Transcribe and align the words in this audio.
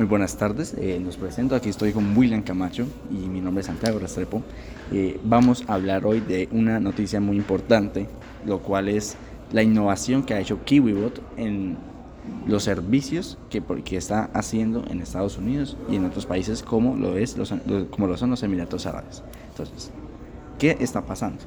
Muy 0.00 0.08
buenas 0.08 0.38
tardes, 0.38 0.74
eh, 0.78 0.98
nos 0.98 1.18
presento, 1.18 1.54
aquí 1.54 1.68
estoy 1.68 1.92
con 1.92 2.16
William 2.16 2.40
Camacho 2.40 2.86
y 3.10 3.28
mi 3.28 3.42
nombre 3.42 3.60
es 3.60 3.66
Santiago 3.66 3.98
Restrepo. 3.98 4.42
Eh, 4.90 5.20
vamos 5.24 5.62
a 5.66 5.74
hablar 5.74 6.06
hoy 6.06 6.20
de 6.20 6.48
una 6.52 6.80
noticia 6.80 7.20
muy 7.20 7.36
importante, 7.36 8.08
lo 8.46 8.60
cual 8.60 8.88
es 8.88 9.18
la 9.52 9.62
innovación 9.62 10.22
que 10.22 10.32
ha 10.32 10.40
hecho 10.40 10.64
KiwiBot 10.64 11.20
en 11.36 11.76
los 12.46 12.62
servicios 12.62 13.36
que, 13.50 13.62
que 13.84 13.98
está 13.98 14.30
haciendo 14.32 14.86
en 14.88 15.02
Estados 15.02 15.36
Unidos 15.36 15.76
y 15.90 15.96
en 15.96 16.06
otros 16.06 16.24
países 16.24 16.62
como 16.62 16.96
lo, 16.96 17.18
es, 17.18 17.36
como 17.90 18.06
lo 18.06 18.16
son 18.16 18.30
los 18.30 18.42
Emiratos 18.42 18.86
Árabes. 18.86 19.22
Entonces, 19.50 19.90
¿qué 20.58 20.78
está 20.80 21.04
pasando? 21.04 21.42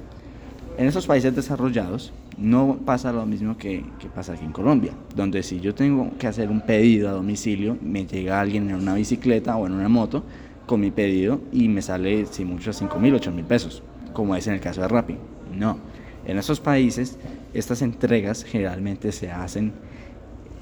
En 0.76 0.88
esos 0.88 1.06
países 1.06 1.36
desarrollados 1.36 2.12
no 2.36 2.80
pasa 2.84 3.14
lo 3.14 3.26
mismo 3.28 3.58
que, 3.58 3.86
pasa 4.16 4.34
aquí 4.34 4.44
en 4.44 4.52
Colombia, 4.52 4.94
donde 5.16 5.44
si 5.44 5.60
yo 5.60 5.76
tengo 5.76 6.12
que 6.18 6.26
hacer 6.26 6.50
un 6.50 6.62
pedido 6.62 7.10
a 7.10 7.12
domicilio, 7.12 7.78
me 7.82 8.08
llega 8.08 8.42
alguien 8.42 8.70
en 8.72 8.78
una 8.78 8.96
bicicleta 8.96 9.56
o 9.56 9.68
en 9.68 9.74
una 9.74 9.88
moto 9.88 10.24
con 10.66 10.80
mi 10.80 10.90
pedido 10.90 11.42
y 11.52 11.68
me 11.68 11.84
sale, 11.84 12.26
si 12.26 12.44
mucho, 12.44 12.74
5 12.74 13.00
mil, 13.00 13.14
8 13.14 13.32
mil 13.32 13.46
pesos, 13.46 13.84
como 14.14 14.36
es 14.36 14.48
en 14.48 14.56
el 14.56 14.60
caso 14.62 14.82
de 14.82 14.88
Rappi. 14.88 15.16
No, 15.56 15.78
en 16.26 16.40
esos 16.40 16.60
países 16.60 17.20
estas 17.54 17.84
entregas 17.84 18.44
generalmente 18.44 19.12
se 19.12 19.30
hacen 19.30 19.74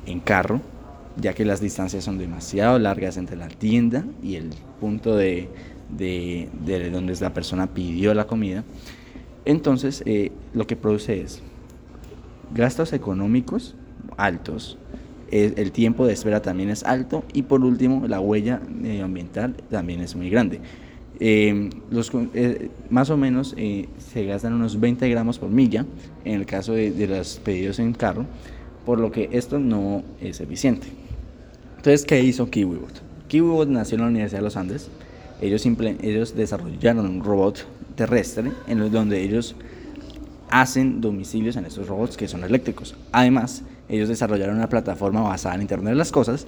en 0.06 0.20
carro, 0.20 0.60
ya 1.16 1.34
que 1.34 1.46
las 1.46 1.62
distancias 1.62 2.04
son 2.04 2.18
demasiado 2.18 2.78
largas 2.80 3.16
entre 3.16 3.38
la 3.38 3.48
tienda 3.48 4.04
y 4.22 4.36
el 4.36 4.50
punto 4.82 5.16
de, 5.16 5.48
de, 5.90 6.50
de 6.66 6.90
donde 6.90 7.16
la 7.22 7.34
persona 7.34 7.68
pidió 7.68 8.14
la 8.14 8.28
comida. 8.28 8.66
Entonces, 9.46 10.04
eh, 10.06 10.32
lo 10.54 10.68
que 10.68 10.76
produce 10.76 11.22
es 11.22 11.42
gastos 12.54 12.94
económicos 12.94 13.76
altos, 14.18 14.78
el 15.32 15.72
tiempo 15.72 16.06
de 16.06 16.12
espera 16.12 16.42
también 16.42 16.70
es 16.70 16.84
alto 16.84 17.24
y 17.34 17.44
por 17.44 17.64
último, 17.64 18.06
la 18.06 18.20
huella 18.20 18.62
medioambiental 18.70 19.56
también 19.70 20.02
es 20.02 20.14
muy 20.16 20.30
grande. 20.30 20.60
Em, 21.24 21.70
eh, 22.34 22.70
más 22.90 23.12
o 23.12 23.16
menos 23.18 23.54
eh, 23.56 23.88
se 24.00 24.26
gastan 24.26 24.54
unos 24.54 24.80
20 24.80 25.08
gramos 25.08 25.38
por 25.38 25.52
milla 25.52 25.86
en 26.26 26.34
el 26.34 26.48
caso 26.48 26.74
de, 26.74 26.90
de, 26.90 27.06
los 27.06 27.40
pedidos 27.46 27.78
en 27.78 27.94
carro, 27.94 28.26
por 28.88 29.00
lo 29.00 29.12
que 29.12 29.30
esto 29.32 29.60
no 29.60 30.04
es 30.20 30.42
eficiente. 30.42 30.88
Entonces, 31.78 32.06
¿qué 32.06 32.22
hizo 32.24 32.50
KiwiBot? 32.50 33.02
KiwiBot 33.28 33.70
nació 33.70 33.96
en 33.96 34.02
la 34.02 34.08
Universidad 34.08 34.40
de 34.40 34.46
los 34.46 34.58
Andes. 34.58 34.90
Ellos, 35.42 35.64
ellos 36.02 36.36
desarrollaron 36.36 37.06
un 37.06 37.24
robot 37.24 37.68
terrestre 38.02 38.52
en 38.66 38.92
donde 38.92 39.22
ellos 39.22 39.56
hacen 40.50 41.02
domicilios 41.02 41.56
en 41.56 41.66
estos 41.66 41.88
robots 41.88 42.18
que 42.18 42.28
son 42.28 42.44
eléctricos. 42.44 42.96
Además, 43.12 43.62
ellos 43.88 44.10
desarrollaron 44.10 44.56
una 44.56 44.70
plataforma 44.70 45.22
basada 45.22 45.54
en 45.54 45.62
Internet 45.62 45.92
de 45.92 45.98
las 45.98 46.12
Cosas 46.12 46.48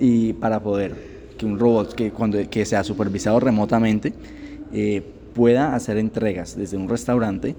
y 0.00 0.32
para 0.32 0.60
poder 0.60 0.96
que 1.36 1.44
un 1.44 1.58
robot 1.58 1.94
que, 1.94 2.10
cuando, 2.10 2.38
que 2.48 2.64
sea 2.64 2.84
supervisado 2.84 3.38
remotamente 3.38 4.14
eh, 4.72 5.02
pueda 5.34 5.74
hacer 5.74 5.98
entregas 5.98 6.56
desde 6.56 6.78
un 6.78 6.88
restaurante 6.88 7.54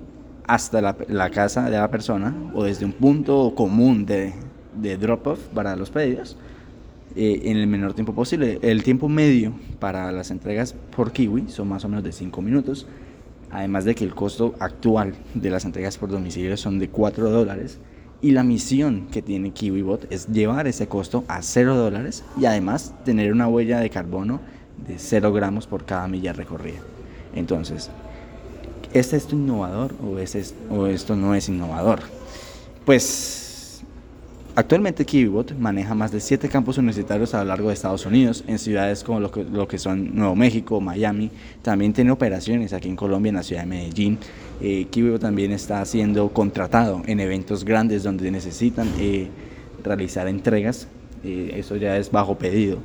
hasta 0.48 0.82
la, 0.82 1.30
casa 1.30 1.70
de 1.70 1.78
la 1.78 1.92
persona 1.92 2.34
o 2.56 2.64
desde 2.64 2.84
un 2.84 2.94
punto 2.94 3.54
común 3.56 4.08
de, 4.08 4.34
drop-off 4.98 5.40
para 5.54 5.76
los 5.76 5.92
pedidos 5.92 6.36
eh, 7.16 7.42
en 7.46 7.58
el 7.58 7.68
menor 7.68 7.94
tiempo 7.94 8.14
posible. 8.14 8.60
El 8.62 8.84
tiempo 8.84 9.10
medio 9.10 9.54
para 9.80 10.12
las 10.12 10.32
entregas 10.32 10.74
por 10.96 11.12
Kiwi 11.12 11.50
son 11.50 11.68
más 11.68 11.86
o 11.86 11.90
menos 11.90 12.04
de 12.04 12.12
5 12.12 12.42
minutos, 12.42 12.88
además 13.52 13.86
de 13.86 13.96
que 13.96 14.04
el 14.04 14.16
costo 14.16 14.56
actual 14.60 15.14
de 15.34 15.50
las 15.50 15.66
entregas 15.66 15.98
por 15.98 16.10
domicilio 16.10 16.58
son 16.58 16.80
de 16.80 16.90
4 16.90 17.30
dólares 17.30 17.80
y 18.24 18.32
la 18.32 18.44
misión 18.44 19.08
que 19.12 19.22
tiene 19.22 19.52
KiwiBot 19.52 20.12
es 20.12 20.28
llevar 20.28 20.66
ese 20.66 20.88
costo 20.88 21.26
a 21.28 21.42
0 21.42 21.76
dólares 21.76 22.24
y 22.40 22.46
además 22.46 22.96
tener 23.04 23.34
una 23.34 23.48
huella 23.48 23.80
de 23.80 23.90
carbono 23.90 24.40
de 24.88 24.98
0 24.98 25.34
gramos 25.34 25.68
por 25.68 25.86
cada 25.86 26.08
milla 26.08 26.32
recorrida. 26.32 26.80
Entonces, 27.36 27.90
¿es 28.94 29.12
esto 29.14 29.36
innovador 29.36 29.94
o, 30.02 30.18
es, 30.20 30.56
o 30.70 30.88
esto 30.88 31.18
no 31.18 31.36
es 31.36 31.50
innovador? 31.50 32.00
Pues 32.86 33.43
Actualmente 34.56 35.04
KiwiBot 35.04 35.58
maneja 35.58 35.96
más 35.96 36.12
de 36.12 36.20
siete 36.20 36.48
campos 36.48 36.78
universitarios 36.78 37.34
a 37.34 37.40
lo 37.40 37.46
largo 37.46 37.70
de 37.70 37.74
Estados 37.74 38.06
Unidos, 38.06 38.44
en 38.46 38.60
ciudades 38.60 39.04
como 39.04 39.20
lo 39.20 39.68
que, 39.68 39.80
son 39.80 40.16
Nuevo 40.16 40.36
México, 40.36 40.80
Miami. 40.80 41.32
También 41.64 41.92
tiene 41.92 42.12
operaciones 42.12 42.72
aquí 42.72 42.88
en 42.88 42.96
Colombia, 42.96 43.30
en 43.30 43.36
la 43.38 43.42
ciudad 43.42 43.64
de 43.64 43.68
Medellín. 43.68 44.20
Eh, 44.62 44.86
también 45.20 45.54
está 45.54 45.84
siendo 45.86 46.30
contratado 46.30 47.02
en 47.08 47.20
eventos 47.20 47.66
grandes 47.66 48.04
donde 48.04 48.30
necesitan 48.30 48.88
eh, 49.00 49.28
realizar 49.84 50.28
entregas. 50.28 50.88
Eh, 51.24 51.56
eso 51.56 51.76
ya 51.76 51.98
es 51.98 52.12
bajo 52.12 52.38
pedido. 52.38 52.78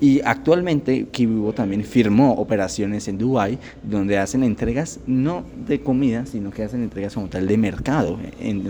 Y 0.00 0.20
actualmente 0.24 1.08
KiwiBot 1.10 1.56
también 1.56 1.82
firmó 1.82 2.34
operaciones 2.34 3.08
en 3.08 3.18
Dubai 3.18 3.58
donde 3.82 4.16
hacen 4.16 4.44
entregas 4.44 5.00
no 5.08 5.42
de 5.66 5.80
comida, 5.80 6.24
sino 6.24 6.52
que 6.52 6.62
hacen 6.62 6.84
entregas 6.84 7.14
como 7.14 7.26
tal 7.26 7.48
de 7.48 7.58
mercado. 7.58 8.16
En, 8.38 8.62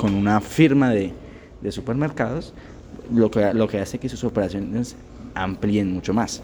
con 0.00 0.14
una 0.14 0.40
firma 0.40 0.88
de, 0.88 1.12
de 1.60 1.72
supermercados, 1.72 2.54
lo 3.12 3.30
que, 3.30 3.52
lo 3.52 3.68
que 3.68 3.80
hace 3.80 3.98
que 3.98 4.08
sus 4.08 4.24
operaciones 4.24 4.96
amplíen 5.34 5.92
mucho 5.92 6.14
más. 6.14 6.42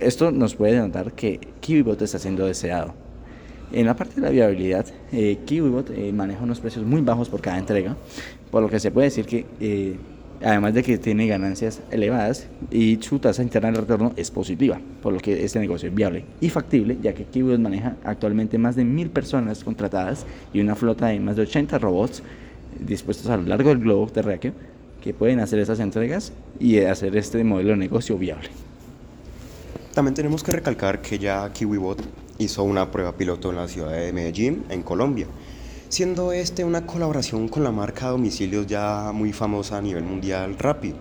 Esto 0.00 0.32
nos 0.32 0.56
puede 0.56 0.72
denotar 0.72 1.12
que 1.12 1.38
KiwiBot 1.60 2.02
está 2.02 2.18
siendo 2.18 2.44
deseado. 2.44 2.92
En 3.70 3.86
la 3.86 3.94
parte 3.94 4.16
de 4.16 4.22
la 4.22 4.30
viabilidad, 4.30 4.84
eh, 5.12 5.38
KiwiBot 5.46 5.90
eh, 5.90 6.12
maneja 6.12 6.42
unos 6.42 6.58
precios 6.58 6.84
muy 6.84 7.02
bajos 7.02 7.28
por 7.28 7.40
cada 7.40 7.56
entrega, 7.56 7.96
por 8.50 8.62
lo 8.62 8.68
que 8.68 8.80
se 8.80 8.90
puede 8.90 9.06
decir 9.06 9.26
que, 9.26 9.46
eh, 9.60 9.96
además 10.44 10.74
de 10.74 10.82
que 10.82 10.98
tiene 10.98 11.28
ganancias 11.28 11.82
elevadas 11.92 12.48
y 12.68 12.98
su 13.00 13.20
tasa 13.20 13.44
interna 13.44 13.70
de 13.70 13.78
retorno 13.82 14.12
es 14.16 14.32
positiva, 14.32 14.80
por 15.00 15.12
lo 15.12 15.20
que 15.20 15.44
este 15.44 15.60
negocio 15.60 15.88
es 15.88 15.94
viable 15.94 16.24
y 16.40 16.48
factible, 16.48 16.98
ya 17.00 17.14
que 17.14 17.26
KiwiBot 17.26 17.60
maneja 17.60 17.94
actualmente 18.02 18.58
más 18.58 18.74
de 18.74 18.84
mil 18.84 19.08
personas 19.08 19.62
contratadas 19.62 20.26
y 20.52 20.60
una 20.60 20.74
flota 20.74 21.06
de 21.06 21.20
más 21.20 21.36
de 21.36 21.42
80 21.42 21.78
robots 21.78 22.24
dispuestos 22.80 23.28
a 23.28 23.36
lo 23.36 23.44
largo 23.44 23.70
del 23.70 23.78
globo 23.78 24.06
terráqueo 24.06 24.52
que 25.02 25.12
pueden 25.14 25.40
hacer 25.40 25.58
esas 25.58 25.80
entregas 25.80 26.32
y 26.60 26.78
hacer 26.78 27.16
este 27.16 27.42
modelo 27.44 27.70
de 27.70 27.76
negocio 27.76 28.16
viable. 28.16 28.48
También 29.94 30.14
tenemos 30.14 30.42
que 30.42 30.52
recalcar 30.52 31.02
que 31.02 31.18
ya 31.18 31.52
KiwiBot 31.52 31.98
hizo 32.38 32.62
una 32.62 32.90
prueba 32.90 33.12
piloto 33.12 33.50
en 33.50 33.56
la 33.56 33.68
ciudad 33.68 33.92
de 33.92 34.12
Medellín, 34.12 34.64
en 34.70 34.82
Colombia, 34.82 35.26
siendo 35.88 36.32
este 36.32 36.64
una 36.64 36.86
colaboración 36.86 37.48
con 37.48 37.64
la 37.64 37.72
marca 37.72 38.08
domicilios 38.08 38.66
ya 38.66 39.10
muy 39.12 39.32
famosa 39.32 39.78
a 39.78 39.82
nivel 39.82 40.04
mundial, 40.04 40.56
Rappi. 40.58 40.94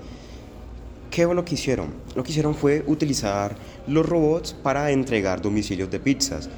¿Qué 1.10 1.26
fue 1.26 1.36
lo 1.36 1.46
que 1.46 1.56
hicieron? 1.56 1.88
Lo 2.16 2.24
que 2.24 2.32
hicieron 2.32 2.56
fue 2.56 2.84
utilizar 2.88 3.56
los 3.88 4.06
robots 4.06 4.54
para 4.54 4.92
entregar 4.92 5.42
domicilios 5.42 5.92
de 5.92 6.00
pizzas. 6.00 6.50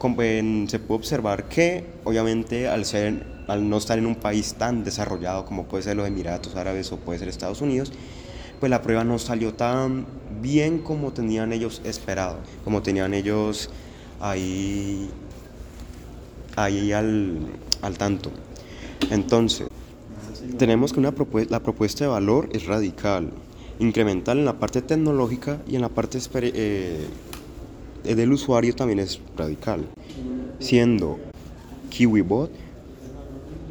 Se 0.00 0.78
puede 0.78 0.98
observar 0.98 1.48
que, 1.48 1.84
obviamente, 2.04 2.68
al 2.68 2.84
ser 2.84 3.38
al 3.48 3.68
no 3.68 3.78
estar 3.78 3.98
en 3.98 4.06
un 4.06 4.14
país 4.14 4.54
tan 4.54 4.84
desarrollado 4.84 5.44
como 5.44 5.64
puede 5.64 5.82
ser 5.82 5.96
los 5.96 6.06
Emiratos 6.06 6.54
Árabes 6.54 6.92
o 6.92 6.98
puede 6.98 7.18
ser 7.18 7.28
Estados 7.28 7.62
Unidos, 7.62 7.90
pues 8.60 8.70
la 8.70 8.82
prueba 8.82 9.04
no 9.04 9.18
salió 9.18 9.54
tan 9.54 10.06
bien 10.40 10.78
como 10.78 11.12
tenían 11.12 11.52
ellos 11.52 11.80
esperado, 11.84 12.36
como 12.62 12.82
tenían 12.82 13.14
ellos 13.14 13.70
ahí, 14.20 15.10
ahí 16.56 16.92
al, 16.92 17.38
al 17.80 17.96
tanto. 17.96 18.30
Entonces, 19.10 19.68
tenemos 20.58 20.92
que 20.92 21.00
una 21.00 21.14
la 21.48 21.62
propuesta 21.62 22.04
de 22.04 22.10
valor 22.10 22.50
es 22.52 22.66
radical, 22.66 23.30
incremental 23.78 24.38
en 24.38 24.44
la 24.44 24.58
parte 24.58 24.82
tecnológica 24.82 25.60
y 25.66 25.76
en 25.76 25.82
la 25.82 25.88
parte 25.88 26.18
eh, 26.34 27.06
del 28.14 28.32
usuario 28.32 28.74
también 28.74 29.00
es 29.00 29.20
radical, 29.36 29.84
siendo 30.58 31.18
KiwiBot 31.90 32.50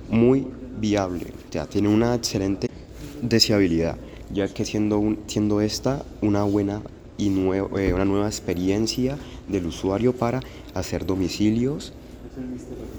muy 0.09 0.47
viable, 0.79 1.33
sea, 1.57 1.65
tiene 1.65 1.89
una 1.89 2.15
excelente 2.15 2.69
deseabilidad, 3.21 3.97
ya 4.31 4.47
que 4.47 4.65
siendo, 4.65 4.99
un, 4.99 5.19
siendo 5.28 5.61
esta 5.61 6.05
una 6.22 6.43
buena 6.43 6.81
y 7.17 7.28
eh, 7.29 7.93
una 7.93 8.05
nueva 8.05 8.28
experiencia 8.28 9.17
del 9.47 9.66
usuario 9.66 10.13
para 10.13 10.41
hacer 10.73 11.05
domicilios 11.05 11.93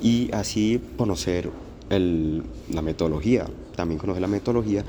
y 0.03 0.31
así 0.33 0.81
conocer 0.97 1.51
el, 1.91 2.43
la 2.71 2.83
metodología, 2.83 3.47
también 3.77 3.99
conocer 3.99 4.23
la 4.23 4.29
metodología 4.29 4.85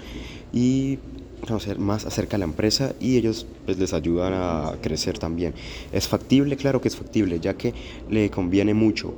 y 0.52 0.98
conocer 1.40 1.80
más 1.80 2.06
acerca 2.06 2.32
de 2.32 2.40
la 2.40 2.46
empresa 2.46 2.94
y 3.00 3.18
ellos 3.18 3.46
pues, 3.66 3.78
les 3.78 3.94
ayudan 3.94 4.34
a 4.34 4.74
crecer 4.82 5.18
también. 5.18 5.54
¿Es 5.92 6.08
factible? 6.08 6.58
Claro 6.58 6.82
que 6.82 6.88
es 6.88 6.96
factible, 6.96 7.40
ya 7.40 7.56
que 7.56 7.74
le 8.10 8.30
conviene 8.30 8.74
mucho 8.74 9.14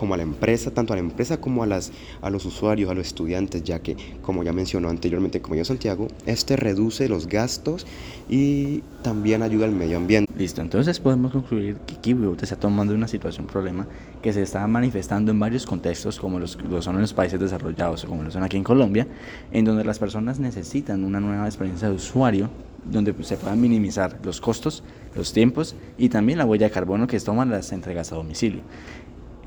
como 0.00 0.14
a 0.14 0.16
la 0.16 0.22
empresa, 0.22 0.70
tanto 0.70 0.94
a 0.94 0.96
la 0.96 1.00
empresa 1.00 1.42
como 1.42 1.62
a, 1.62 1.66
las, 1.66 1.92
a 2.22 2.30
los 2.30 2.46
usuarios, 2.46 2.90
a 2.90 2.94
los 2.94 3.06
estudiantes, 3.06 3.62
ya 3.62 3.80
que, 3.80 3.98
como 4.22 4.42
ya 4.42 4.50
mencionó 4.50 4.88
anteriormente, 4.88 5.42
como 5.42 5.56
yo 5.56 5.64
Santiago, 5.66 6.08
este 6.24 6.56
reduce 6.56 7.06
los 7.06 7.26
gastos 7.26 7.86
y 8.26 8.82
también 9.02 9.42
ayuda 9.42 9.66
al 9.66 9.72
medio 9.72 9.98
ambiente. 9.98 10.32
Listo, 10.34 10.62
entonces 10.62 10.98
podemos 10.98 11.32
concluir 11.32 11.76
que 11.86 11.96
KiwiBot 11.96 12.42
está 12.42 12.56
tomando 12.56 12.94
una 12.94 13.08
situación, 13.08 13.46
problema 13.46 13.86
que 14.22 14.32
se 14.32 14.40
está 14.40 14.66
manifestando 14.66 15.32
en 15.32 15.38
varios 15.38 15.66
contextos, 15.66 16.18
como 16.18 16.38
los, 16.38 16.56
lo 16.62 16.80
son 16.80 16.94
en 16.94 17.02
los 17.02 17.12
países 17.12 17.38
desarrollados 17.38 18.04
o 18.04 18.08
como 18.08 18.22
lo 18.22 18.30
son 18.30 18.42
aquí 18.42 18.56
en 18.56 18.64
Colombia, 18.64 19.06
en 19.52 19.66
donde 19.66 19.84
las 19.84 19.98
personas 19.98 20.38
necesitan 20.40 21.04
una 21.04 21.20
nueva 21.20 21.44
experiencia 21.44 21.90
de 21.90 21.94
usuario 21.96 22.48
donde 22.84 23.14
se 23.22 23.36
puedan 23.36 23.60
minimizar 23.60 24.18
los 24.24 24.40
costos, 24.40 24.82
los 25.14 25.34
tiempos 25.34 25.74
y 25.98 26.08
también 26.08 26.38
la 26.38 26.46
huella 26.46 26.68
de 26.68 26.72
carbono 26.72 27.06
que 27.06 27.20
toman 27.20 27.50
las 27.50 27.72
entregas 27.72 28.12
a 28.12 28.16
domicilio. 28.16 28.62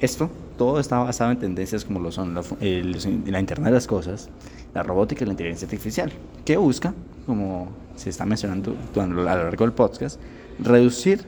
Esto 0.04 0.30
todo 0.58 0.82
está 0.82 1.00
basado 1.00 1.32
en 1.32 1.40
tendencias 1.40 1.86
como 1.86 2.02
lo 2.02 2.12
son 2.12 2.36
la, 2.36 2.42
la 2.42 3.40
Internet 3.40 3.68
de 3.68 3.72
las 3.72 3.88
Cosas, 3.88 4.28
la 4.74 4.84
robótica 4.84 5.24
y 5.24 5.28
la 5.28 5.32
inteligencia 5.32 5.66
artificial, 5.66 6.12
que 6.44 6.58
busca, 6.58 6.94
como 7.26 7.70
se 7.96 8.10
está 8.10 8.26
mencionando 8.26 8.76
a 8.98 9.06
lo 9.06 9.24
largo 9.24 9.64
del 9.64 9.72
podcast, 9.72 10.20
reducir 10.60 11.24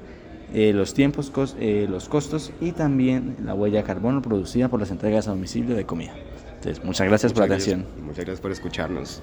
eh, 0.54 0.74
los 0.74 0.94
tiempos, 0.94 1.31
eh, 1.57 1.88
los 1.89 2.10
costos 2.10 2.51
y 2.60 2.74
también 2.74 3.38
la 3.45 3.54
huella 3.54 3.77
de 3.77 3.86
carbono 3.86 4.22
producida 4.22 4.68
por 4.68 4.81
las 4.81 4.92
entregas 4.92 5.30
a 5.30 5.31
domicilio 5.31 5.74
de 5.74 5.86
comida. 5.86 6.13
Entonces, 6.56 6.83
muchas 6.83 7.07
gracias 7.07 7.31
por 7.31 7.39
la 7.44 7.45
atención. 7.45 7.86
Muchas 8.01 8.25
gracias 8.25 8.42
por 8.42 8.51
escucharnos. 8.51 9.22